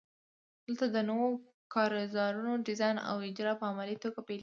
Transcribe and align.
دلته 0.65 0.85
د 0.95 0.97
نویو 1.09 1.41
کارزارونو 1.73 2.51
ډیزاین 2.67 2.95
او 3.09 3.15
اجرا 3.27 3.53
په 3.59 3.65
عملي 3.71 3.95
توګه 4.03 4.19
پیلیږي. 4.27 4.39